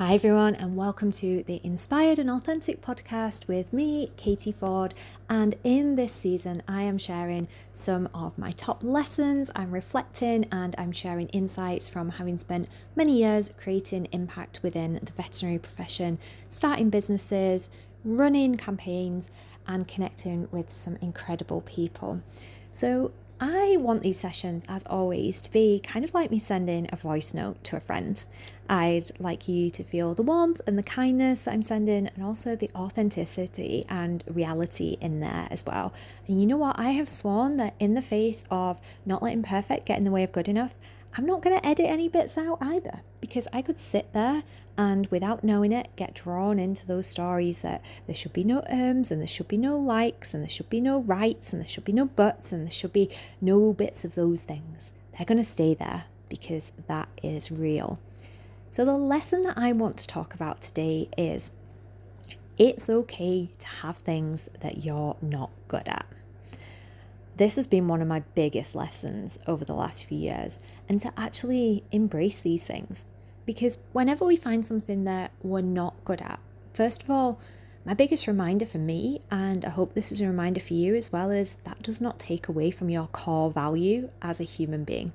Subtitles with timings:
[0.00, 4.94] Hi, everyone, and welcome to the Inspired and Authentic podcast with me, Katie Ford.
[5.28, 9.50] And in this season, I am sharing some of my top lessons.
[9.54, 15.12] I'm reflecting and I'm sharing insights from having spent many years creating impact within the
[15.12, 17.68] veterinary profession, starting businesses,
[18.02, 19.30] running campaigns,
[19.68, 22.22] and connecting with some incredible people.
[22.72, 23.12] So,
[23.42, 27.32] I want these sessions, as always, to be kind of like me sending a voice
[27.32, 28.22] note to a friend.
[28.68, 32.54] I'd like you to feel the warmth and the kindness that I'm sending, and also
[32.54, 35.94] the authenticity and reality in there as well.
[36.26, 36.78] And you know what?
[36.78, 40.22] I have sworn that in the face of not letting perfect get in the way
[40.22, 40.74] of good enough,
[41.16, 44.44] I'm not going to edit any bits out either because I could sit there
[44.76, 49.10] and without knowing it get drawn into those stories that there should be no ums
[49.10, 51.84] and there should be no likes and there should be no rights and there should
[51.84, 53.10] be no buts and there should be
[53.40, 54.92] no bits of those things.
[55.12, 57.98] They're going to stay there because that is real.
[58.70, 61.50] So, the lesson that I want to talk about today is
[62.56, 66.06] it's okay to have things that you're not good at.
[67.40, 70.60] This has been one of my biggest lessons over the last few years,
[70.90, 73.06] and to actually embrace these things.
[73.46, 76.38] Because whenever we find something that we're not good at,
[76.74, 77.40] first of all,
[77.86, 81.12] my biggest reminder for me, and I hope this is a reminder for you as
[81.12, 85.14] well, is that does not take away from your core value as a human being.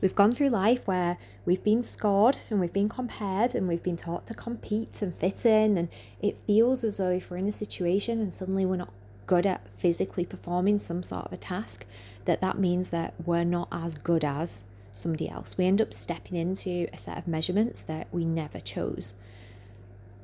[0.00, 3.96] We've gone through life where we've been scored and we've been compared and we've been
[3.96, 5.90] taught to compete and fit in, and
[6.22, 8.94] it feels as though if we're in a situation and suddenly we're not
[9.28, 11.86] good at physically performing some sort of a task,
[12.24, 15.56] that that means that we're not as good as somebody else.
[15.56, 19.14] We end up stepping into a set of measurements that we never chose.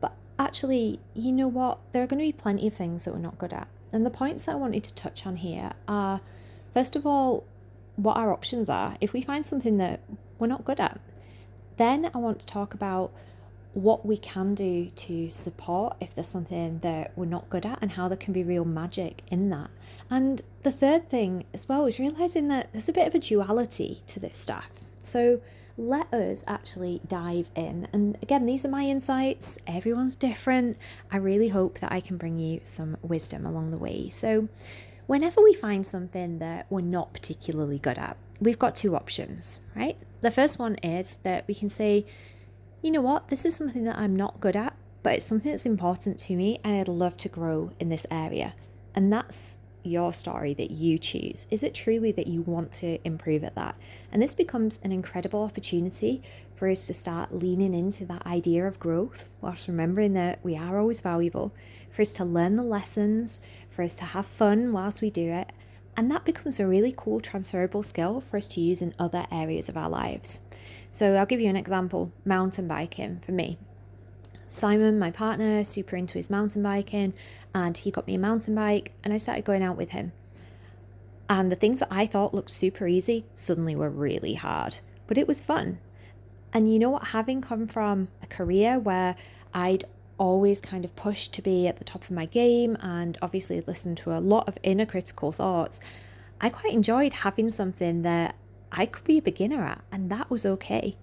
[0.00, 1.78] But actually, you know what?
[1.92, 3.68] There are going to be plenty of things that we're not good at.
[3.92, 6.20] And the points that I wanted to touch on here are
[6.72, 7.44] first of all,
[7.94, 10.00] what our options are if we find something that
[10.38, 11.00] we're not good at.
[11.76, 13.12] Then I want to talk about
[13.74, 17.92] what we can do to support if there's something that we're not good at and
[17.92, 19.70] how there can be real magic in that.
[20.08, 24.02] And the third thing as well is realizing that there's a bit of a duality
[24.06, 24.70] to this stuff.
[25.02, 25.40] So
[25.76, 27.88] let us actually dive in.
[27.92, 29.58] And again, these are my insights.
[29.66, 30.76] Everyone's different.
[31.10, 34.08] I really hope that I can bring you some wisdom along the way.
[34.08, 34.48] So,
[35.06, 39.96] whenever we find something that we're not particularly good at, we've got two options, right?
[40.20, 42.06] The first one is that we can say,
[42.84, 45.64] you know what, this is something that I'm not good at, but it's something that's
[45.64, 48.54] important to me and I'd love to grow in this area.
[48.94, 51.46] And that's your story that you choose?
[51.50, 53.76] Is it truly that you want to improve at that?
[54.10, 56.22] And this becomes an incredible opportunity
[56.56, 60.78] for us to start leaning into that idea of growth, whilst remembering that we are
[60.78, 61.54] always valuable,
[61.90, 63.40] for us to learn the lessons,
[63.70, 65.52] for us to have fun whilst we do it.
[65.96, 69.68] And that becomes a really cool transferable skill for us to use in other areas
[69.68, 70.40] of our lives.
[70.90, 73.58] So I'll give you an example mountain biking for me.
[74.46, 77.14] Simon, my partner, super into his mountain biking,
[77.54, 80.12] and he got me a mountain bike, and I started going out with him.
[81.28, 85.26] And the things that I thought looked super easy suddenly were really hard, but it
[85.26, 85.78] was fun.
[86.52, 87.08] And you know what?
[87.08, 89.16] Having come from a career where
[89.52, 89.84] I'd
[90.18, 93.96] always kind of pushed to be at the top of my game and obviously listened
[93.98, 95.80] to a lot of inner critical thoughts,
[96.40, 98.36] I quite enjoyed having something that
[98.70, 100.96] I could be a beginner at, and that was okay.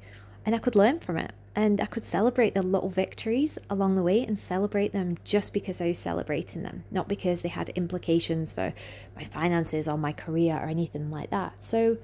[0.45, 1.31] And I could learn from it.
[1.53, 5.81] And I could celebrate the little victories along the way and celebrate them just because
[5.81, 8.73] I was celebrating them, not because they had implications for
[9.17, 11.61] my finances or my career or anything like that.
[11.61, 11.97] So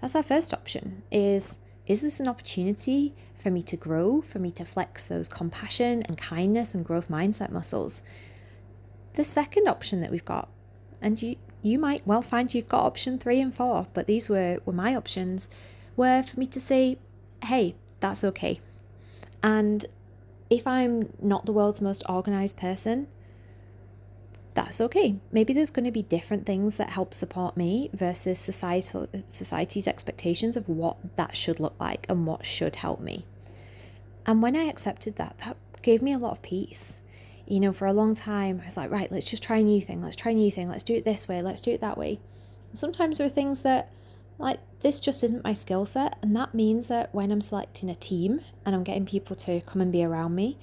[0.00, 4.50] that's our first option is is this an opportunity for me to grow, for me
[4.52, 8.02] to flex those compassion and kindness and growth mindset muscles?
[9.14, 10.48] The second option that we've got,
[11.00, 14.58] and you you might well find you've got option three and four, but these were,
[14.66, 15.48] were my options,
[15.96, 16.98] were for me to say,
[17.44, 18.60] hey, that's okay.
[19.42, 19.86] And
[20.50, 23.06] if I'm not the world's most organized person,
[24.54, 25.16] that's okay.
[25.32, 30.56] Maybe there's going to be different things that help support me versus societal society's expectations
[30.56, 33.24] of what that should look like and what should help me.
[34.26, 36.98] And when I accepted that, that gave me a lot of peace
[37.46, 39.80] you know, for a long time, I was like, right, let's just try a new
[39.80, 40.02] thing.
[40.02, 40.68] Let's try a new thing.
[40.68, 41.42] Let's do it this way.
[41.42, 42.20] Let's do it that way.
[42.72, 43.92] sometimes there are things that,
[44.38, 46.18] like, this just isn't my skill set.
[46.22, 49.80] And that means that when I'm selecting a team and I'm getting people to come
[49.80, 50.58] and be around me,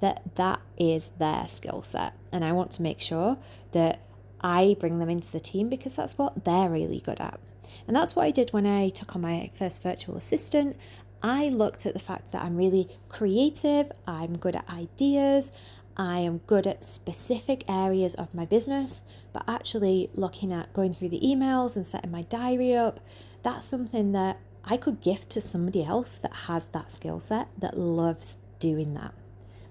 [0.00, 2.14] that that is their skill set.
[2.32, 3.38] And I want to make sure
[3.72, 4.00] that
[4.40, 7.40] I bring them into the team because that's what they're really good at.
[7.86, 10.76] And that's what I did when I took on my first virtual assistant.
[11.22, 15.50] I looked at the fact that I'm really creative, I'm good at ideas,
[15.96, 19.02] I am good at specific areas of my business,
[19.32, 23.00] but actually looking at going through the emails and setting my diary up,
[23.42, 27.78] that's something that I could gift to somebody else that has that skill set that
[27.78, 29.14] loves doing that.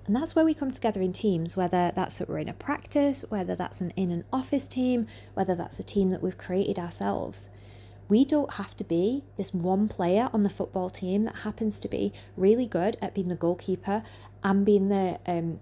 [0.07, 3.25] And that's where we come together in teams, whether that's that we're in a practice,
[3.30, 7.50] whether that's an in an office team, whether that's a team that we've created ourselves.
[8.07, 11.88] We don't have to be this one player on the football team that happens to
[11.88, 14.04] be really good at being the goalkeeper
[14.44, 15.60] and being the um,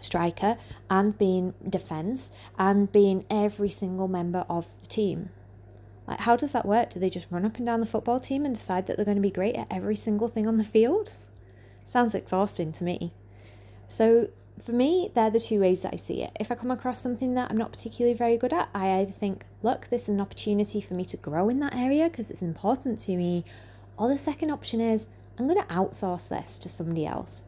[0.00, 0.56] striker
[0.88, 5.28] and being defence and being every single member of the team.
[6.08, 6.88] Like, how does that work?
[6.88, 9.18] Do they just run up and down the football team and decide that they're going
[9.18, 11.12] to be great at every single thing on the field?
[11.84, 13.12] Sounds exhausting to me.
[13.90, 14.28] So
[14.62, 16.30] for me, they're the two ways that I see it.
[16.38, 19.44] If I come across something that I'm not particularly very good at, I either think,
[19.62, 23.00] look, this is an opportunity for me to grow in that area because it's important
[23.00, 23.44] to me.
[23.96, 25.08] Or the second option is,
[25.38, 27.42] I'm going to outsource this to somebody else.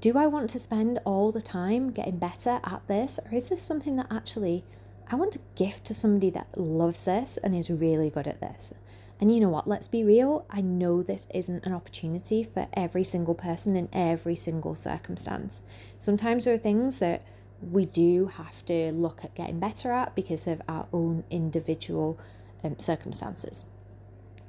[0.00, 3.18] Do I want to spend all the time getting better at this?
[3.18, 4.64] Or is this something that actually
[5.10, 8.72] I want to gift to somebody that loves this and is really good at this?
[9.20, 9.68] And you know what?
[9.68, 10.44] Let's be real.
[10.50, 15.62] I know this isn't an opportunity for every single person in every single circumstance.
[15.98, 17.22] Sometimes there are things that
[17.60, 22.18] we do have to look at getting better at because of our own individual
[22.62, 23.66] um, circumstances.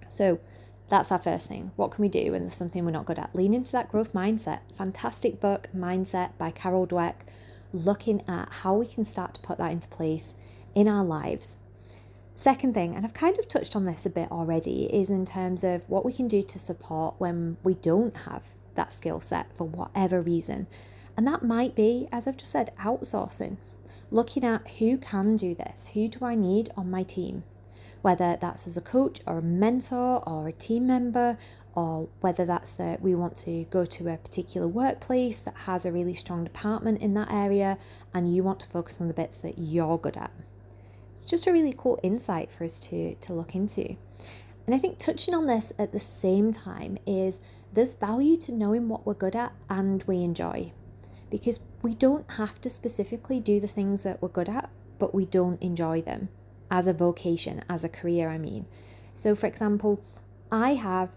[0.08, 0.40] So,
[0.88, 1.72] that's our first thing.
[1.76, 3.34] What can we do when there's something we're not good at?
[3.34, 4.60] Lean into that growth mindset.
[4.78, 7.16] Fantastic book, Mindset by Carol Dweck,
[7.74, 10.36] looking at how we can start to put that into place
[10.76, 11.58] in our lives
[12.38, 15.64] Second thing, and I've kind of touched on this a bit already, is in terms
[15.64, 18.44] of what we can do to support when we don't have
[18.76, 20.68] that skill set for whatever reason.
[21.16, 23.56] And that might be, as I've just said, outsourcing.
[24.12, 27.46] Looking at who can do this, who do I need on my team,
[28.02, 31.38] whether that's as a coach or a mentor or a team member,
[31.74, 35.92] or whether that's that we want to go to a particular workplace that has a
[35.92, 37.78] really strong department in that area
[38.14, 40.32] and you want to focus on the bits that you're good at.
[41.16, 43.96] It's just a really cool insight for us to, to look into.
[44.66, 47.40] And I think touching on this at the same time is
[47.72, 50.74] there's value to knowing what we're good at and we enjoy.
[51.30, 54.70] Because we don't have to specifically do the things that we're good at,
[55.00, 56.28] but we don't enjoy them
[56.70, 58.66] as a vocation, as a career, I mean.
[59.14, 60.04] So, for example,
[60.52, 61.10] I have,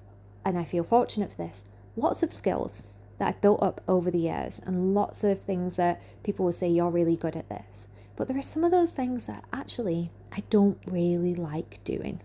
[0.45, 1.65] and I feel fortunate for this,
[1.97, 2.85] lots of skills
[3.19, 6.69] that I've built up over the years, and lots of things that people will say,
[6.69, 7.89] You're really good at this.
[8.19, 12.21] But there are some of those things that actually I don't really like doing.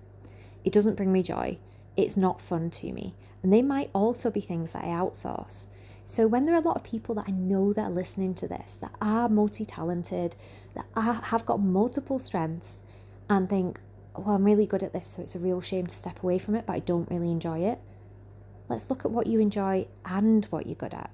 [0.66, 1.60] It doesn't bring me joy.
[1.96, 3.14] It's not fun to me.
[3.44, 5.68] And they might also be things that I outsource.
[6.04, 8.48] So when there are a lot of people that I know that are listening to
[8.48, 10.36] this, that are multi talented,
[10.74, 12.82] that are, have got multiple strengths,
[13.30, 13.80] and think,
[14.16, 16.56] oh, I'm really good at this, so it's a real shame to step away from
[16.56, 17.80] it, but I don't really enjoy it.
[18.68, 21.12] Let's look at what you enjoy and what you're good at,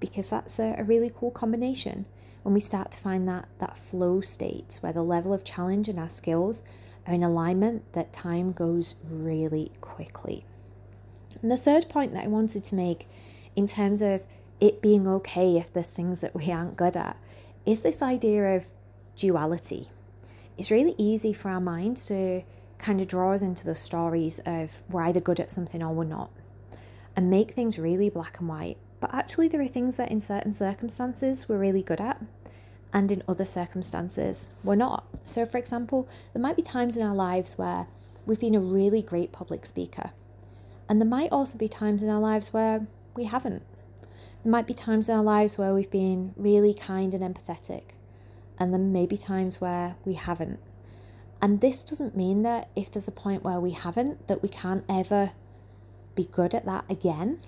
[0.00, 2.06] because that's a, a really cool combination
[2.42, 5.98] when we start to find that that flow state where the level of challenge and
[5.98, 6.62] our skills
[7.06, 10.44] are in alignment that time goes really quickly.
[11.42, 13.08] And the third point that i wanted to make
[13.56, 14.22] in terms of
[14.60, 17.16] it being okay if there's things that we aren't good at
[17.64, 18.66] is this idea of
[19.16, 19.88] duality.
[20.58, 22.42] It's really easy for our mind to
[22.78, 26.04] kind of draw us into those stories of we're either good at something or we're
[26.04, 26.30] not
[27.14, 30.52] and make things really black and white but actually, there are things that in certain
[30.52, 32.22] circumstances we're really good at,
[32.92, 35.06] and in other circumstances we're not.
[35.24, 37.86] So, for example, there might be times in our lives where
[38.26, 40.10] we've been a really great public speaker,
[40.88, 42.86] and there might also be times in our lives where
[43.16, 43.62] we haven't.
[44.44, 47.92] There might be times in our lives where we've been really kind and empathetic,
[48.58, 50.60] and there may be times where we haven't.
[51.40, 54.84] And this doesn't mean that if there's a point where we haven't, that we can't
[54.90, 55.32] ever
[56.14, 57.40] be good at that again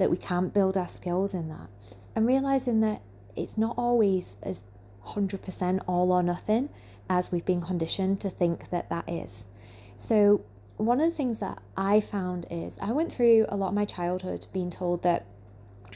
[0.00, 1.68] that we can't build our skills in that.
[2.16, 3.02] And realizing that
[3.36, 4.64] it's not always as
[5.06, 6.70] 100% all or nothing
[7.08, 9.46] as we've been conditioned to think that that is.
[9.96, 10.42] So,
[10.76, 13.84] one of the things that I found is I went through a lot of my
[13.84, 15.26] childhood being told that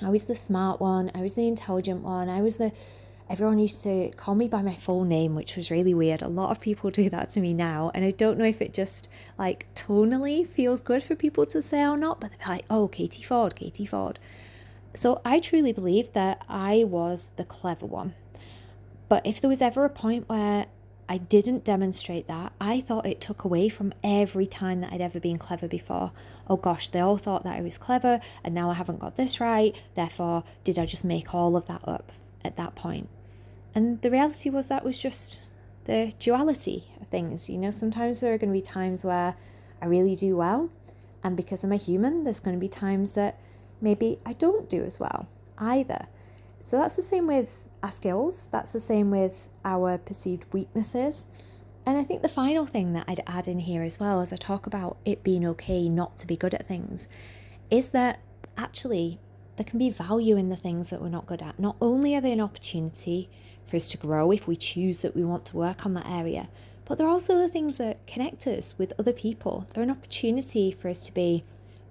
[0.02, 2.72] I was the smart one, I was the intelligent one, I was the
[3.28, 6.22] everyone used to call me by my full name, which was really weird.
[6.22, 8.74] A lot of people do that to me now, and I don't know if it
[8.74, 12.88] just like tonally feels good for people to say or not, but they're like, oh,
[12.88, 14.18] Katie Ford, Katie Ford.
[14.94, 18.14] So I truly believe that I was the clever one.
[19.08, 20.66] But if there was ever a point where
[21.08, 25.20] I didn't demonstrate that, I thought it took away from every time that I'd ever
[25.20, 26.12] been clever before.
[26.48, 29.40] Oh gosh, they all thought that I was clever, and now I haven't got this
[29.40, 32.12] right, therefore, did I just make all of that up?
[32.44, 33.08] At that point.
[33.74, 35.50] And the reality was that was just
[35.84, 37.48] the duality of things.
[37.48, 39.36] You know, sometimes there are going to be times where
[39.82, 40.70] I really do well,
[41.22, 43.38] and because I'm a human, there's going to be times that
[43.80, 46.06] maybe I don't do as well either.
[46.60, 51.26] So that's the same with our skills, that's the same with our perceived weaknesses.
[51.86, 54.36] And I think the final thing that I'd add in here as well, as I
[54.36, 57.08] talk about it being okay not to be good at things,
[57.70, 58.20] is that
[58.56, 59.18] actually
[59.56, 61.58] there can be value in the things that we're not good at.
[61.58, 63.28] Not only are they an opportunity
[63.66, 66.48] for us to grow if we choose that we want to work on that area,
[66.84, 69.66] but they're also the things that connect us with other people.
[69.72, 71.44] They're an opportunity for us to be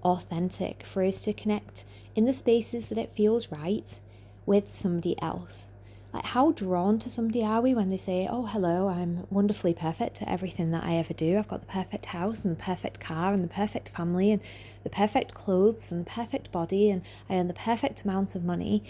[0.04, 4.00] authentic, for us to connect in the spaces that it feels right
[4.46, 5.68] with somebody else.
[6.14, 10.22] Like, how drawn to somebody are we when they say, Oh, hello, I'm wonderfully perfect
[10.22, 11.40] at everything that I ever do.
[11.40, 14.40] I've got the perfect house and the perfect car and the perfect family and
[14.84, 18.84] the perfect clothes and the perfect body and I earn the perfect amount of money.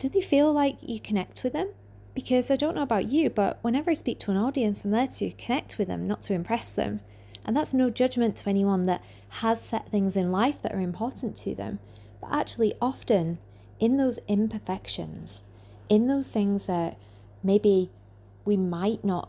[0.00, 1.68] Do they feel like you connect with them?
[2.14, 5.06] Because I don't know about you, but whenever I speak to an audience, I'm there
[5.06, 6.98] to connect with them, not to impress them.
[7.44, 11.36] And that's no judgment to anyone that has set things in life that are important
[11.36, 11.78] to them.
[12.20, 13.38] But actually, often
[13.78, 15.42] in those imperfections,
[15.90, 16.96] in those things that
[17.42, 17.90] maybe
[18.46, 19.28] we might not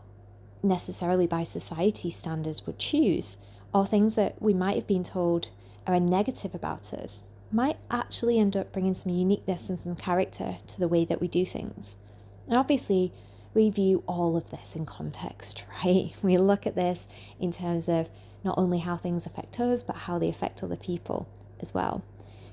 [0.62, 3.36] necessarily by society standards would choose,
[3.74, 5.48] or things that we might have been told
[5.86, 10.56] are a negative about us, might actually end up bringing some uniqueness and some character
[10.68, 11.98] to the way that we do things.
[12.46, 13.12] And obviously,
[13.54, 16.14] we view all of this in context, right?
[16.22, 17.08] We look at this
[17.40, 18.08] in terms of
[18.44, 21.28] not only how things affect us, but how they affect other people
[21.60, 22.04] as well.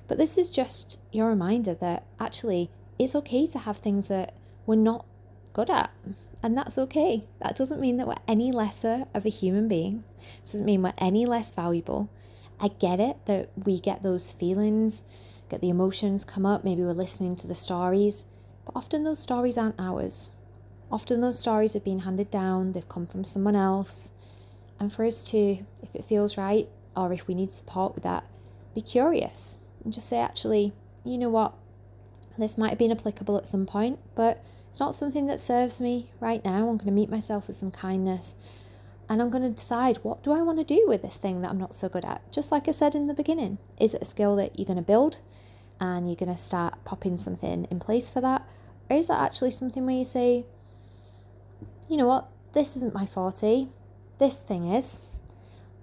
[0.08, 4.76] But this is just your reminder that actually it's okay to have things that we're
[4.76, 5.06] not
[5.54, 5.90] good at.
[6.44, 7.26] And that's okay.
[7.42, 10.04] That doesn't mean that we're any lesser of a human being.
[10.20, 12.10] It doesn't mean we're any less valuable.
[12.62, 15.06] I get it that we get those feelings,
[15.50, 16.64] get the emotions come up.
[16.64, 18.26] Maybe we're listening to the stories,
[18.66, 20.34] but often those stories aren't ours.
[20.92, 24.12] Often those stories have been handed down, they've come from someone else.
[24.80, 28.26] And for us to, if it feels right, or if we need support with that,
[28.74, 31.54] be curious and just say, actually, you know what?
[32.40, 36.12] This might have been applicable at some point, but it's not something that serves me
[36.20, 36.70] right now.
[36.70, 38.36] I'm going to meet myself with some kindness
[39.10, 41.50] and I'm going to decide what do I want to do with this thing that
[41.50, 42.32] I'm not so good at.
[42.32, 44.84] Just like I said in the beginning, is it a skill that you're going to
[44.84, 45.18] build
[45.80, 48.48] and you're going to start popping something in place for that?
[48.88, 50.46] Or is that actually something where you say,
[51.88, 53.68] you know what, this isn't my forte,
[54.20, 55.02] this thing is,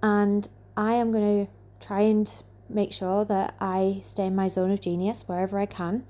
[0.03, 1.53] and I am going to
[1.85, 6.05] try and make sure that I stay in my zone of genius wherever I can.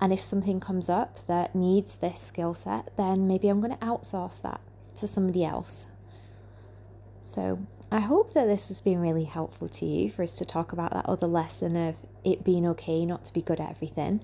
[0.00, 3.84] And if something comes up that needs this skill set, then maybe I'm going to
[3.84, 4.60] outsource that
[4.96, 5.92] to somebody else.
[7.22, 7.60] So
[7.92, 10.92] I hope that this has been really helpful to you for us to talk about
[10.92, 14.20] that other lesson of it being okay not to be good at everything.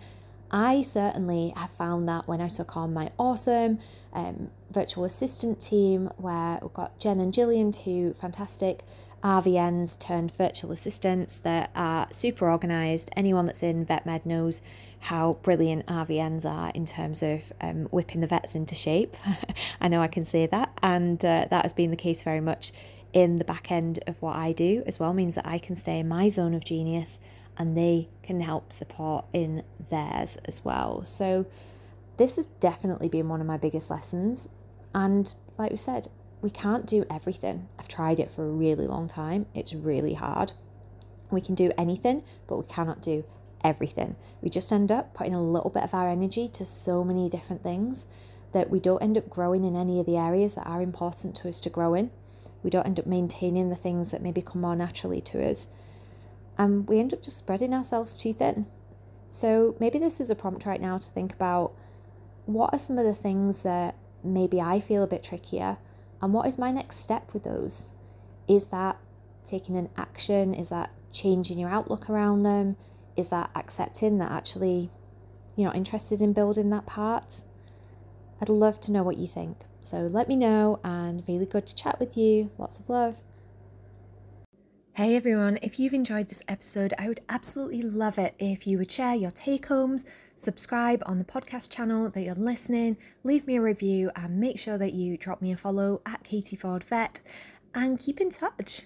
[0.50, 3.80] I certainly have found that when I took on my awesome
[4.12, 8.82] um, virtual assistant team, where we've got Jen and Gillian, two fantastic
[9.26, 13.10] RVNs turned virtual assistants that are super organised.
[13.16, 14.62] Anyone that's in vet med knows
[15.00, 19.16] how brilliant RVNs are in terms of um, whipping the vets into shape.
[19.80, 22.70] I know I can say that, and uh, that has been the case very much
[23.12, 25.98] in the back end of what I do as well, means that I can stay
[25.98, 27.18] in my zone of genius
[27.58, 31.02] and they can help support in theirs as well.
[31.02, 31.46] So,
[32.16, 34.50] this has definitely been one of my biggest lessons.
[34.94, 36.06] And like we said,
[36.46, 37.66] we can't do everything.
[37.76, 40.52] I've tried it for a really long time, it's really hard.
[41.28, 43.24] We can do anything, but we cannot do
[43.64, 44.14] everything.
[44.40, 47.64] We just end up putting a little bit of our energy to so many different
[47.64, 48.06] things
[48.52, 51.48] that we don't end up growing in any of the areas that are important to
[51.48, 52.12] us to grow in.
[52.62, 55.66] We don't end up maintaining the things that maybe come more naturally to us.
[56.56, 58.66] And we end up just spreading ourselves too thin.
[59.30, 61.72] So maybe this is a prompt right now to think about
[62.44, 65.78] what are some of the things that maybe I feel a bit trickier
[66.22, 67.90] and what is my next step with those?
[68.48, 68.98] Is that
[69.44, 70.54] taking an action?
[70.54, 72.76] Is that changing your outlook around them?
[73.16, 74.90] Is that accepting that actually
[75.56, 77.42] you're not interested in building that part?
[78.40, 79.64] I'd love to know what you think.
[79.80, 82.50] So let me know and really good to chat with you.
[82.58, 83.22] Lots of love.
[84.94, 88.90] Hey everyone, if you've enjoyed this episode, I would absolutely love it if you would
[88.90, 90.06] share your take homes,
[90.36, 94.78] subscribe on the podcast channel that you're listening, leave me a review, and make sure
[94.78, 97.20] that you drop me a follow at Katie Ford Vet
[97.74, 98.82] and keep in touch.